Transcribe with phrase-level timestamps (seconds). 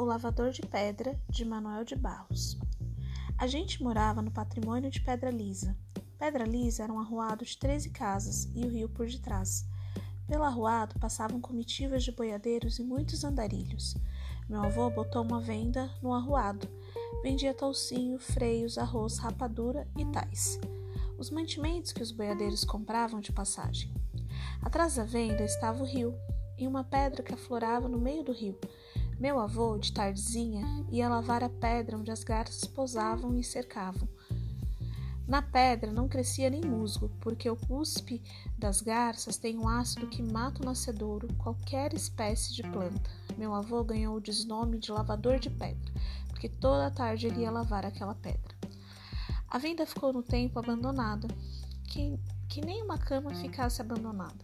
[0.00, 2.58] O Lavador de Pedra, de Manuel de Barros.
[3.36, 5.76] A gente morava no patrimônio de Pedra Lisa.
[6.18, 9.68] Pedra Lisa era um arruado de 13 casas e o rio por detrás.
[10.26, 13.94] Pelo arruado passavam comitivas de boiadeiros e muitos andarilhos.
[14.48, 16.66] Meu avô botou uma venda no arruado.
[17.22, 20.58] Vendia toucinho, freios, arroz, rapadura e tais.
[21.18, 23.92] Os mantimentos que os boiadeiros compravam de passagem.
[24.62, 26.14] Atrás da venda estava o rio,
[26.60, 28.58] e uma pedra que aflorava no meio do rio.
[29.20, 34.08] Meu avô, de tardezinha, ia lavar a pedra onde as garças pousavam e cercavam.
[35.28, 38.22] Na pedra não crescia nem musgo, porque o cuspe
[38.56, 43.10] das garças tem um ácido que mata o nascedouro, qualquer espécie de planta.
[43.36, 45.92] Meu avô ganhou o desnome de lavador de pedra,
[46.30, 48.56] porque toda tarde ele ia lavar aquela pedra.
[49.46, 51.28] A venda ficou no tempo abandonada,
[51.88, 54.42] que, que nem uma cama ficasse abandonada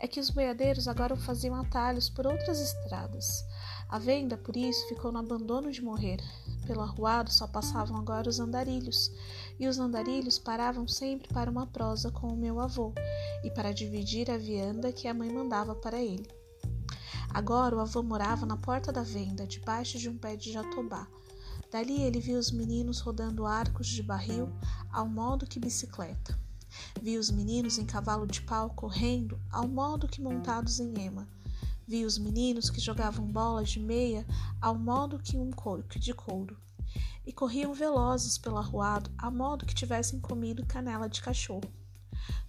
[0.00, 3.44] é que os boiadeiros agora faziam atalhos por outras estradas.
[3.90, 6.22] A venda, por isso, ficou no abandono de morrer.
[6.64, 9.10] Pelo arruado só passavam agora os andarilhos,
[9.58, 12.94] e os andarilhos paravam sempre para uma prosa com o meu avô
[13.42, 16.30] e para dividir a vianda que a mãe mandava para ele.
[17.34, 21.08] Agora o avô morava na porta da venda, debaixo de um pé de jatobá.
[21.72, 24.48] Dali ele viu os meninos rodando arcos de barril
[24.92, 26.38] ao modo que bicicleta.
[27.02, 31.28] Vi os meninos em cavalo de pau correndo, ao modo que montados em ema.
[31.90, 34.24] Vi os meninos que jogavam bolas de meia,
[34.60, 36.56] ao modo que um corco de couro.
[37.26, 41.68] E corriam velozes pelo arruado, a modo que tivessem comido canela de cachorro.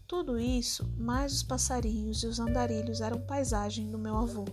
[0.06, 4.45] Tudo isso, mais os passarinhos e os andarilhos, eram paisagem do meu avô.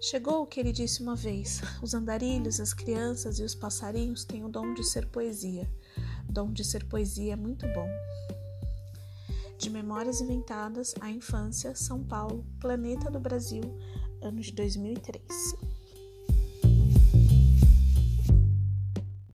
[0.00, 4.44] Chegou o que ele disse uma vez: os andarilhos, as crianças e os passarinhos têm
[4.44, 5.68] o dom de ser poesia.
[6.28, 7.88] Dom de ser poesia é muito bom.
[9.60, 13.60] De Memórias Inventadas, A Infância, São Paulo, Planeta do Brasil,
[14.22, 15.22] ano de 2003.